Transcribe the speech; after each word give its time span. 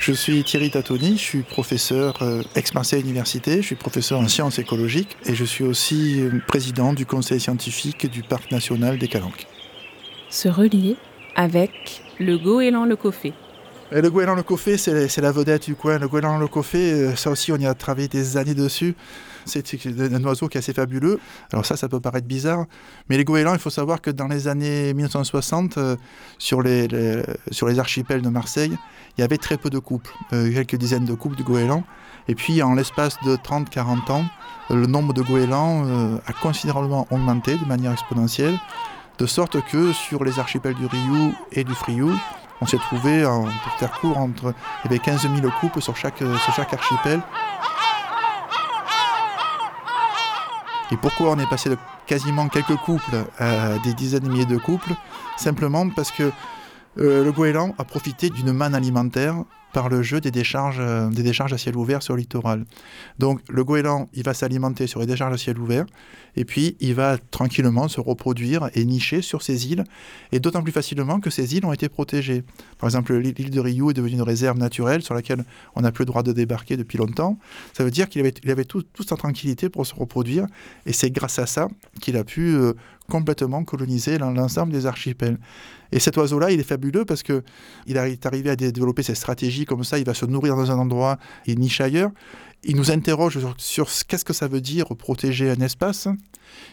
Je 0.00 0.12
suis 0.12 0.42
Thierry 0.44 0.70
Tatoni, 0.70 1.18
je 1.18 1.22
suis 1.22 1.42
professeur 1.42 2.22
euh, 2.22 2.42
ex-Marseille 2.54 3.02
Université, 3.02 3.60
je 3.60 3.66
suis 3.66 3.74
professeur 3.76 4.18
en 4.18 4.28
sciences 4.28 4.58
écologiques 4.58 5.14
et 5.26 5.34
je 5.34 5.44
suis 5.44 5.62
aussi 5.62 6.22
euh, 6.22 6.40
président 6.48 6.94
du 6.94 7.04
conseil 7.04 7.38
scientifique 7.38 8.10
du 8.10 8.22
parc 8.22 8.50
national 8.50 8.96
des 8.96 9.08
Calanques. 9.08 9.46
Se 10.30 10.48
relier 10.48 10.96
avec 11.36 12.00
le 12.18 12.38
goéland 12.38 12.86
le 12.86 12.96
coffé. 12.96 13.34
Le 13.92 14.08
goéland 14.10 14.34
le 14.36 14.42
coffé, 14.42 14.76
c'est 14.78 15.20
la 15.20 15.32
vedette 15.32 15.64
du 15.64 15.74
coin. 15.74 15.98
Le 15.98 16.06
goéland 16.06 16.38
le 16.38 16.46
coffé, 16.46 16.92
euh, 16.92 17.16
ça 17.16 17.30
aussi, 17.30 17.50
on 17.50 17.56
y 17.56 17.66
a 17.66 17.74
travaillé 17.74 18.08
des 18.08 18.36
années 18.36 18.54
dessus. 18.54 18.94
C'est 19.46 19.64
un 19.98 20.24
oiseau 20.24 20.48
qui 20.48 20.58
est 20.58 20.60
assez 20.60 20.72
fabuleux. 20.72 21.18
Alors 21.52 21.66
ça, 21.66 21.76
ça 21.76 21.88
peut 21.88 21.98
paraître 21.98 22.26
bizarre, 22.26 22.66
mais 23.08 23.16
les 23.16 23.24
goélands, 23.24 23.54
il 23.54 23.58
faut 23.58 23.70
savoir 23.70 24.00
que 24.00 24.10
dans 24.10 24.28
les 24.28 24.48
années 24.48 24.94
1960, 24.94 25.78
euh, 25.78 25.96
sur, 26.38 26.62
les, 26.62 26.88
archipels 27.78 28.22
de 28.22 28.28
Marseille, 28.28 28.76
il 29.16 29.20
y 29.22 29.24
avait 29.24 29.38
très 29.38 29.56
peu 29.56 29.70
de 29.70 29.78
couples, 29.78 30.12
euh, 30.32 30.52
quelques 30.52 30.76
dizaines 30.76 31.06
de 31.06 31.14
couples 31.14 31.36
de 31.36 31.42
goélands. 31.42 31.84
Et 32.28 32.34
puis, 32.34 32.62
en 32.62 32.74
l'espace 32.74 33.16
de 33.24 33.34
30-40 33.34 34.12
ans, 34.12 34.24
le 34.68 34.86
nombre 34.86 35.12
de 35.14 35.22
goélands 35.22 36.20
a 36.26 36.32
considérablement 36.32 37.08
augmenté 37.10 37.56
de 37.56 37.64
manière 37.64 37.90
exponentielle, 37.90 38.56
de 39.18 39.26
sorte 39.26 39.60
que 39.66 39.92
sur 39.92 40.22
les 40.22 40.38
archipels 40.38 40.74
du 40.74 40.86
Rioux 40.86 41.32
et 41.50 41.64
du 41.64 41.74
Frioul, 41.74 42.14
on 42.60 42.66
s'est 42.66 42.78
trouvé, 42.78 43.22
pour 43.22 43.72
faire 43.78 43.92
court, 44.00 44.18
entre, 44.18 44.54
il 44.84 44.90
y 44.90 44.94
avait 44.94 44.98
15 44.98 45.22
000 45.22 45.52
couples 45.60 45.80
sur 45.80 45.96
chaque, 45.96 46.18
sur 46.18 46.54
chaque 46.54 46.72
archipel. 46.72 47.20
Et 50.92 50.96
pourquoi 50.96 51.30
on 51.30 51.38
est 51.38 51.48
passé 51.48 51.70
de 51.70 51.76
quasiment 52.06 52.48
quelques 52.48 52.76
couples 52.76 53.24
à 53.38 53.78
des 53.78 53.94
dizaines 53.94 54.24
de 54.24 54.28
milliers 54.28 54.46
de 54.46 54.58
couples? 54.58 54.92
Simplement 55.36 55.88
parce 55.88 56.10
que 56.10 56.32
euh, 56.98 57.24
le 57.24 57.32
goéland 57.32 57.74
a 57.78 57.84
profité 57.84 58.28
d'une 58.28 58.52
manne 58.52 58.74
alimentaire 58.74 59.36
par 59.72 59.88
le 59.88 60.02
jeu 60.02 60.20
des 60.20 60.30
décharges, 60.30 60.78
euh, 60.80 61.08
des 61.08 61.22
décharges 61.22 61.52
à 61.52 61.58
ciel 61.58 61.76
ouvert 61.76 62.02
sur 62.02 62.14
le 62.14 62.20
littoral. 62.20 62.64
Donc 63.18 63.40
le 63.48 63.64
goéland, 63.64 64.08
il 64.14 64.22
va 64.22 64.34
s'alimenter 64.34 64.86
sur 64.86 65.00
les 65.00 65.06
décharges 65.06 65.34
à 65.34 65.38
ciel 65.38 65.58
ouvert, 65.58 65.86
et 66.36 66.44
puis 66.44 66.76
il 66.80 66.94
va 66.94 67.18
tranquillement 67.18 67.88
se 67.88 68.00
reproduire 68.00 68.70
et 68.74 68.84
nicher 68.84 69.22
sur 69.22 69.42
ces 69.42 69.70
îles, 69.70 69.84
et 70.32 70.40
d'autant 70.40 70.62
plus 70.62 70.72
facilement 70.72 71.20
que 71.20 71.30
ces 71.30 71.56
îles 71.56 71.64
ont 71.66 71.72
été 71.72 71.88
protégées. 71.88 72.44
Par 72.78 72.88
exemple, 72.88 73.14
l'île 73.16 73.50
de 73.50 73.60
Rioux 73.60 73.90
est 73.90 73.94
devenue 73.94 74.14
une 74.14 74.22
réserve 74.22 74.58
naturelle 74.58 75.02
sur 75.02 75.14
laquelle 75.14 75.44
on 75.74 75.82
n'a 75.82 75.92
plus 75.92 76.02
le 76.02 76.06
droit 76.06 76.22
de 76.22 76.32
débarquer 76.32 76.76
depuis 76.76 76.98
longtemps. 76.98 77.38
Ça 77.72 77.84
veut 77.84 77.90
dire 77.90 78.08
qu'il 78.08 78.20
avait, 78.20 78.34
il 78.42 78.50
avait 78.50 78.64
tout, 78.64 78.82
toute 78.82 79.08
sa 79.08 79.16
tranquillité 79.16 79.68
pour 79.68 79.86
se 79.86 79.94
reproduire, 79.94 80.46
et 80.86 80.92
c'est 80.92 81.10
grâce 81.10 81.38
à 81.38 81.46
ça 81.46 81.68
qu'il 82.00 82.16
a 82.16 82.24
pu 82.24 82.54
euh, 82.54 82.72
complètement 83.10 83.64
coloniser 83.64 84.16
l'ensemble 84.16 84.72
des 84.72 84.86
archipels. 84.86 85.38
Et 85.92 85.98
cet 85.98 86.16
oiseau-là, 86.16 86.50
il 86.52 86.60
est 86.60 86.64
fabuleux 86.64 87.04
parce 87.04 87.22
que 87.22 87.42
il 87.86 87.96
est 87.96 88.24
arrivé 88.24 88.50
à 88.50 88.56
développer 88.56 89.02
cette 89.02 89.16
stratégie 89.16 89.66
comme 89.66 89.84
ça. 89.84 89.98
Il 89.98 90.06
va 90.06 90.14
se 90.14 90.24
nourrir 90.24 90.56
dans 90.56 90.70
un 90.70 90.78
endroit, 90.78 91.18
il 91.46 91.58
niche 91.58 91.80
ailleurs. 91.80 92.10
Il 92.62 92.76
nous 92.76 92.90
interroge 92.90 93.38
sur, 93.56 93.88
qu'est-ce 94.06 94.24
que 94.24 94.34
ça 94.34 94.46
veut 94.46 94.60
dire 94.60 94.86
protéger 94.96 95.50
un 95.50 95.60
espace. 95.60 96.08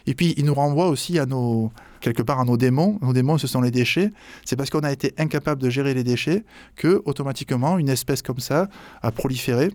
Et 0.06 0.16
puis, 0.16 0.34
il 0.38 0.46
nous 0.46 0.54
renvoie 0.54 0.90
aussi 0.90 1.18
à 1.18 1.26
nos, 1.26 1.72
quelque 2.02 2.22
part 2.22 2.42
à 2.42 2.46
nos 2.46 2.58
démons. 2.58 3.00
Nos 3.02 3.14
démons, 3.14 3.38
ce 3.38 3.48
sont 3.48 3.62
les 3.62 3.72
déchets. 3.72 4.12
C'est 4.44 4.58
parce 4.58 4.70
qu'on 4.70 4.82
a 4.82 4.92
été 4.92 5.14
incapable 5.18 5.62
de 5.62 5.70
gérer 5.70 5.94
les 5.94 6.04
déchets 6.04 6.44
que, 6.76 7.02
automatiquement, 7.06 7.78
une 7.78 7.90
espèce 7.90 8.22
comme 8.22 8.40
ça 8.40 8.68
a 9.02 9.12
proliféré 9.12 9.72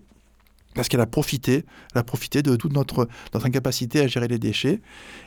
parce 0.74 0.88
qu'elle 0.88 1.00
a 1.00 1.06
profité, 1.06 1.64
a 1.94 2.02
profité 2.02 2.42
de 2.42 2.56
toute 2.56 2.72
notre, 2.72 3.08
incapacité 3.34 4.00
à 4.00 4.06
gérer 4.06 4.28
les 4.28 4.38
déchets. 4.38 4.80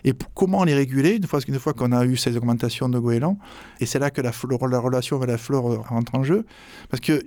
Et 0.04 0.14
comment 0.34 0.64
les 0.64 0.74
réguler 0.74 1.20
une 1.48 1.60
fois, 1.60 1.74
qu'on 1.74 1.92
a 1.92 2.06
eu 2.06 2.18
ces 2.18 2.36
augmentations 2.38 2.90
de 2.90 3.00
goélands? 3.00 3.38
Et 3.80 3.86
c'est 3.86 4.00
là 4.00 4.10
que 4.10 4.22
la, 4.22 4.32
la 4.70 4.80
relation 4.80 5.18
avec 5.18 5.30
la 5.30 5.38
flore 5.38 5.88
rentre 5.88 6.16
en 6.16 6.24
jeu. 6.24 6.46
Parce 6.90 7.02
que 7.02 7.24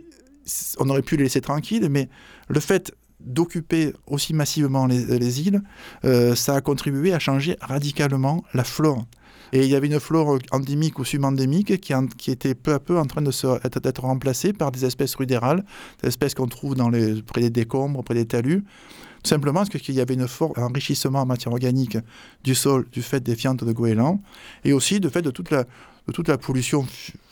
on 0.79 0.89
aurait 0.89 1.03
pu 1.03 1.17
les 1.17 1.25
laisser 1.25 1.41
tranquilles, 1.41 1.89
mais 1.91 2.09
le 2.49 2.61
fait 2.61 2.93
d'occuper 3.21 3.93
aussi 4.07 4.35
massivement 4.35 4.87
les, 4.87 5.41
îles, 5.41 5.63
euh, 6.05 6.35
ça 6.35 6.55
a 6.55 6.61
contribué 6.61 7.13
à 7.13 7.19
changer 7.19 7.57
radicalement 7.61 8.45
la 8.55 8.65
flore. 8.65 9.07
Et 9.53 9.65
il 9.65 9.71
y 9.71 9.75
avait 9.75 9.87
une 9.87 9.99
flore 9.99 10.39
endémique 10.51 10.99
ou 10.99 11.05
subendémique 11.05 11.81
qui, 11.81 11.95
qui 12.19 12.31
était 12.31 12.55
peu 12.55 12.75
à 12.75 12.79
peu 12.79 12.99
en 12.99 13.07
train 13.07 13.23
d'être 13.23 14.03
remplacée 14.03 14.53
par 14.53 14.71
des 14.71 14.85
espèces 14.85 15.15
rudérales, 15.15 15.65
des 16.03 16.09
espèces 16.09 16.35
qu'on 16.35 16.49
trouve 16.49 16.75
dans 16.75 16.91
les, 16.91 17.23
près 17.23 17.41
des 17.41 17.51
décombres, 17.51 18.05
près 18.05 18.15
des 18.15 18.27
talus. 18.27 18.63
Tout 19.23 19.31
simplement 19.31 19.65
parce 19.65 19.83
qu'il 19.83 19.95
y 19.95 20.01
avait 20.01 20.21
un 20.21 20.29
fort 20.29 20.53
enrichissement 20.59 21.23
en 21.23 21.27
matière 21.27 21.53
organique 21.53 21.99
du 22.45 22.55
sol 22.55 22.87
du 22.93 23.03
fait 23.03 23.21
des 23.21 23.35
fientes 23.35 23.65
de 23.65 23.73
goéland 23.73 24.23
et 24.65 24.73
aussi 24.73 25.01
du 25.01 25.09
fait 25.09 25.23
de 25.23 25.31
toute 25.31 25.51
la 25.51 26.39
pollution 26.39 26.87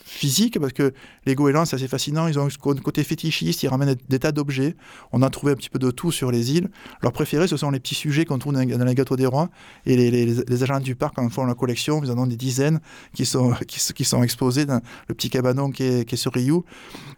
physique, 0.07 0.59
parce 0.59 0.73
que 0.73 0.93
les 1.25 1.35
goélands, 1.35 1.65
c'est 1.65 1.75
assez 1.75 1.87
fascinant, 1.87 2.27
ils 2.27 2.39
ont 2.39 2.47
un 2.47 2.75
côté 2.75 3.03
fétichiste, 3.03 3.63
ils 3.63 3.67
ramènent 3.67 3.95
des 4.07 4.19
tas 4.19 4.31
d'objets. 4.31 4.75
On 5.11 5.21
a 5.21 5.29
trouvé 5.29 5.51
un 5.51 5.55
petit 5.55 5.69
peu 5.69 5.79
de 5.79 5.91
tout 5.91 6.11
sur 6.11 6.31
les 6.31 6.51
îles. 6.53 6.69
Leurs 7.01 7.11
préférés, 7.11 7.47
ce 7.47 7.57
sont 7.57 7.69
les 7.71 7.79
petits 7.79 7.95
sujets 7.95 8.25
qu'on 8.25 8.39
trouve 8.39 8.53
dans 8.53 8.85
les 8.85 8.95
gâteaux 8.95 9.15
des 9.15 9.25
rois. 9.25 9.49
Et 9.85 9.95
les, 9.95 10.63
agents 10.63 10.79
du 10.79 10.95
parc 10.95 11.19
en 11.19 11.29
font 11.29 11.45
la 11.45 11.53
collection, 11.53 12.01
ils 12.03 12.11
en 12.11 12.17
ont 12.17 12.25
des 12.25 12.37
dizaines 12.37 12.79
qui 13.13 13.25
sont, 13.25 13.51
qui, 13.67 14.05
sont 14.05 14.23
exposés 14.23 14.65
dans 14.65 14.81
le 15.07 15.15
petit 15.15 15.29
cabanon 15.29 15.71
qui 15.71 15.83
est, 15.83 16.05
qui 16.05 16.17
sur 16.17 16.33
Rioux. 16.33 16.63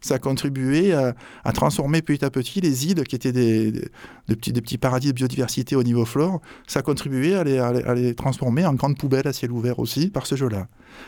Ça 0.01 0.16
a 0.16 0.19
contribué 0.19 0.94
à, 0.94 1.13
transformer 1.53 2.01
petit 2.01 2.25
à 2.25 2.29
petit 2.29 2.61
les 2.61 2.88
îles, 2.88 3.03
qui 3.03 3.16
étaient 3.16 3.31
des, 3.31 3.89
petits, 4.27 4.77
paradis 4.77 5.07
de 5.07 5.13
biodiversité 5.13 5.75
au 5.75 5.83
niveau 5.83 6.06
flore. 6.06 6.41
Ça 6.67 6.79
a 6.79 6.81
contribué 6.81 7.35
à 7.35 7.44
les, 7.44 8.16
transformer 8.16 8.66
en 8.66 8.73
grandes 8.73 8.97
poubelles 8.97 9.27
à 9.27 9.33
ciel 9.33 9.51
ouvert 9.51 9.79
aussi 9.79 10.09
par 10.09 10.25
ce 10.25 10.35
jeu-là. 10.35 10.67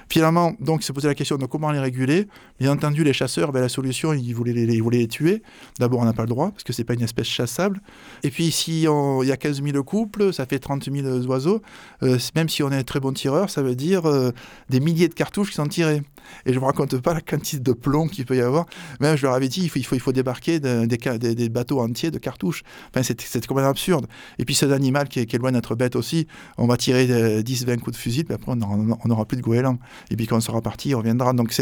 Finalement, 0.09 0.53
donc, 0.59 0.81
il 0.81 0.85
se 0.85 0.91
posait 0.91 1.07
la 1.07 1.15
question 1.15 1.37
de 1.37 1.45
comment 1.45 1.70
les 1.71 1.79
réguler. 1.79 2.27
Bien 2.59 2.73
entendu, 2.73 3.03
les 3.03 3.13
chasseurs, 3.13 3.51
ben, 3.51 3.59
la 3.59 3.69
solution, 3.69 4.13
ils 4.13 4.33
voulaient 4.33 4.53
les, 4.53 5.07
tuer. 5.07 5.41
D'abord, 5.79 5.99
on 5.99 6.05
n'a 6.05 6.13
pas 6.13 6.21
le 6.21 6.27
droit, 6.27 6.51
parce 6.51 6.63
que 6.63 6.73
c'est 6.73 6.83
pas 6.83 6.93
une 6.93 7.01
espèce 7.01 7.27
chassable. 7.27 7.81
Et 8.21 8.29
puis, 8.29 8.51
s'il 8.51 8.81
y 8.81 8.87
a 8.87 9.37
15 9.37 9.63
000 9.63 9.83
couples, 9.83 10.31
ça 10.31 10.45
fait 10.45 10.59
30 10.59 10.89
000 10.91 11.07
oiseaux. 11.25 11.61
Euh, 12.03 12.19
même 12.35 12.49
si 12.49 12.61
on 12.61 12.71
est 12.71 12.83
très 12.83 12.99
bon 12.99 13.13
tireur, 13.13 13.49
ça 13.49 13.63
veut 13.63 13.75
dire 13.75 14.05
euh, 14.05 14.31
des 14.69 14.79
milliers 14.79 15.07
de 15.07 15.13
cartouches 15.13 15.49
qui 15.49 15.55
sont 15.55 15.67
tirées. 15.67 16.03
Et 16.45 16.53
je 16.53 16.55
ne 16.55 16.59
me 16.59 16.65
raconte 16.65 16.95
pas 17.01 17.13
la 17.13 17.21
quantité 17.21 17.59
de 17.59 17.73
plomb 17.73 18.07
qu'il 18.07 18.25
peut 18.25 18.35
y 18.35 18.41
avoir. 18.41 18.65
Même, 18.99 19.15
je 19.17 19.23
leur 19.23 19.33
avais 19.33 19.47
dit, 19.47 19.63
il 19.63 19.69
faut, 19.69 19.95
il 19.95 20.01
il 20.05 20.13
débarquer 20.13 20.59
des, 20.59 21.49
bateaux 21.49 21.79
entiers 21.79 22.11
de 22.11 22.19
cartouches. 22.19 22.63
Enfin, 22.93 23.01
c'est 23.03 23.47
complètement 23.47 23.71
absurde. 23.71 24.07
Et 24.37 24.45
puis, 24.45 24.55
cet 24.55 24.71
animal 24.71 25.09
qui 25.09 25.19
est, 25.19 25.25
qui 25.25 25.35
est 25.35 25.39
loin 25.39 25.51
d'être 25.51 25.75
bête 25.75 25.95
aussi, 25.95 26.27
on 26.57 26.67
va 26.67 26.77
tirer 26.77 27.07
10-20 27.41 27.69
euh, 27.69 27.77
coups 27.77 27.97
de 27.97 28.01
fusil, 28.01 28.23
puis 28.23 28.33
après, 28.33 28.51
on 28.51 29.07
n'aura 29.07 29.25
plus 29.25 29.37
de 29.37 29.41
goéland. 29.41 29.77
Et 30.09 30.15
puis, 30.15 30.27
quand 30.27 30.37
on 30.37 30.41
sera 30.41 30.61
parti, 30.61 30.89
il 30.89 30.95
reviendra. 30.95 31.33
Donc, 31.33 31.53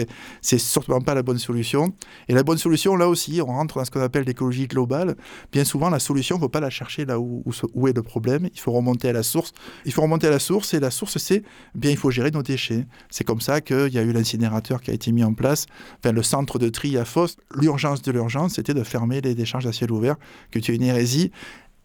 c'est 0.42 0.58
sûrement 0.58 1.02
pas 1.02 1.14
la 1.14 1.24
bonne 1.24 1.38
solution. 1.38 1.94
Et 2.28 2.34
la 2.34 2.44
bonne 2.44 2.58
solution, 2.58 2.96
là 2.96 3.08
aussi, 3.08 3.42
on 3.42 3.48
rentre 3.48 3.78
dans 3.78 3.86
ce 3.86 3.92
qu'on 3.92 4.02
appelle 4.02 4.24
l'écologie 4.24 4.68
globale. 4.68 5.16
Bien 5.52 5.64
souvent, 5.64 5.90
la 5.90 6.00
solution, 6.00 6.38
il 6.38 6.40
ne 6.40 6.44
faut 6.44 6.50
pas 6.50 6.60
la 6.60 6.70
chercher 6.70 7.06
là 7.06 7.20
où, 7.20 7.44
où, 7.74 7.88
est 7.88 7.94
le 7.96 8.04
problème. 8.04 8.50
Il 8.54 8.60
faut 8.60 8.72
remonter 8.72 9.10
à 9.10 9.14
la 9.14 9.24
source. 9.24 9.52
Il 9.86 9.92
faut 9.92 10.02
remonter 10.02 10.28
à 10.28 10.32
la 10.32 10.40
source. 10.40 10.74
Et 10.74 10.80
la 10.80 10.92
source, 10.92 11.18
c'est 11.18 11.44
bien, 11.76 11.92
il 11.92 11.98
faut 11.98 12.12
gérer 12.12 12.32
nos 12.32 12.44
déchets. 12.44 12.86
C'est 13.10 13.24
comme 13.24 13.42
ça 13.42 13.62
qu'il 13.62 13.94
y 13.94 13.98
a 13.98 14.02
eu 14.02 14.12
l'incinérateur 14.12 14.82
qui 14.82 14.92
a 14.92 14.94
été 14.94 15.12
mis 15.12 15.24
en 15.24 15.34
place. 15.34 15.66
Le 16.04 16.24
centre 16.24 16.58
de 16.58 16.70
tri 16.70 16.98
à 16.98 17.06
Fosse. 17.06 17.38
L'urgence 17.56 18.02
de 18.02 18.12
l'urgence, 18.12 18.56
c'était 18.56 18.74
de 18.74 18.84
fermer 18.84 19.22
les 19.22 19.36
décharges 19.36 19.68
à 19.68 19.72
ciel 19.72 19.92
ouvert, 19.92 20.16
que 20.52 20.60
tu 20.60 20.74
une 20.74 20.84
hérésie 20.84 21.32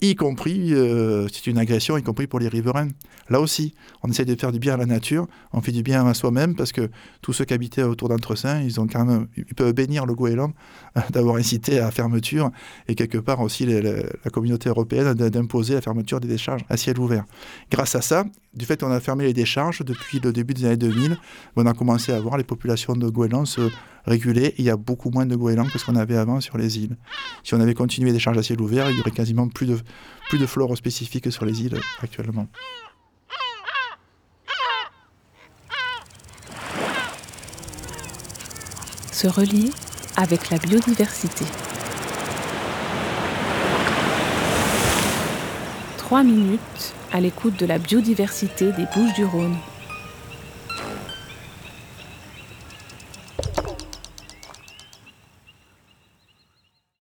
y 0.00 0.14
compris, 0.14 0.74
euh, 0.74 1.26
c'est 1.32 1.46
une 1.46 1.58
agression, 1.58 1.96
y 1.96 2.02
compris 2.02 2.26
pour 2.26 2.38
les 2.38 2.48
riverains. 2.48 2.88
Là 3.30 3.40
aussi, 3.40 3.74
on 4.02 4.10
essaie 4.10 4.24
de 4.24 4.34
faire 4.34 4.52
du 4.52 4.58
bien 4.58 4.74
à 4.74 4.76
la 4.76 4.86
nature, 4.86 5.26
on 5.52 5.60
fait 5.60 5.72
du 5.72 5.82
bien 5.82 6.06
à 6.06 6.14
soi-même, 6.14 6.54
parce 6.54 6.72
que 6.72 6.90
tous 7.22 7.32
ceux 7.32 7.44
qui 7.44 7.54
habitaient 7.54 7.82
autour 7.82 8.08
d'Entresaint, 8.08 8.60
ils, 8.60 8.80
ont 8.80 8.86
ils 9.36 9.54
peuvent 9.54 9.72
bénir 9.72 10.04
le 10.04 10.14
goéland 10.14 10.52
d'avoir 11.10 11.36
incité 11.36 11.78
à 11.78 11.84
la 11.84 11.90
fermeture, 11.90 12.50
et 12.88 12.94
quelque 12.94 13.18
part 13.18 13.40
aussi 13.40 13.66
la 13.66 14.30
communauté 14.30 14.68
européenne 14.68 15.14
d'imposer 15.14 15.74
la 15.74 15.80
fermeture 15.80 16.20
des 16.20 16.28
décharges 16.28 16.64
à 16.68 16.76
ciel 16.76 16.98
ouvert. 16.98 17.24
Grâce 17.70 17.94
à 17.94 18.02
ça, 18.02 18.24
du 18.54 18.66
fait 18.66 18.80
qu'on 18.80 18.90
a 18.90 19.00
fermé 19.00 19.24
les 19.24 19.32
décharges 19.32 19.80
depuis 19.84 20.20
le 20.20 20.32
début 20.32 20.54
des 20.54 20.66
années 20.66 20.76
2000, 20.76 21.16
on 21.56 21.66
a 21.66 21.72
commencé 21.72 22.12
à 22.12 22.20
voir 22.20 22.36
les 22.36 22.44
populations 22.44 22.94
de 22.94 23.08
goélands 23.08 23.46
se 23.46 23.70
régulé, 24.06 24.54
il 24.58 24.64
y 24.64 24.70
a 24.70 24.76
beaucoup 24.76 25.10
moins 25.10 25.26
de 25.26 25.36
goélands 25.36 25.66
que 25.66 25.78
ce 25.78 25.84
qu'on 25.84 25.96
avait 25.96 26.16
avant 26.16 26.40
sur 26.40 26.58
les 26.58 26.78
îles. 26.78 26.96
Si 27.42 27.54
on 27.54 27.60
avait 27.60 27.74
continué 27.74 28.12
des 28.12 28.18
charges 28.18 28.38
à 28.38 28.42
ciel 28.42 28.60
ouvert, 28.60 28.90
il 28.90 28.96
y 28.96 29.00
aurait 29.00 29.10
quasiment 29.10 29.48
plus 29.48 29.66
de, 29.66 29.78
plus 30.28 30.38
de 30.38 30.46
flore 30.46 30.76
spécifique 30.76 31.30
sur 31.32 31.44
les 31.44 31.62
îles 31.62 31.78
actuellement. 32.02 32.48
Se 39.10 39.28
relier 39.28 39.70
avec 40.16 40.50
la 40.50 40.58
biodiversité. 40.58 41.44
Trois 45.96 46.22
minutes 46.22 46.94
à 47.12 47.20
l'écoute 47.20 47.58
de 47.58 47.66
la 47.66 47.78
biodiversité 47.78 48.72
des 48.72 48.86
Bouches 48.94 49.14
du 49.14 49.24
Rhône 49.24 49.56